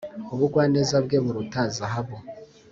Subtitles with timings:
[0.33, 2.15] ubugwaneza bwe buruta zahabu